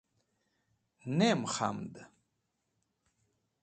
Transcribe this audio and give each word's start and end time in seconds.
Nem 1.17 1.39
Khamdẽ. 1.53 2.03